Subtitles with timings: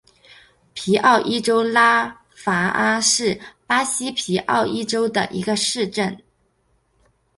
[0.73, 2.07] 皮奥伊州拉
[2.43, 6.19] 戈阿是巴西皮奥伊州的一个市镇。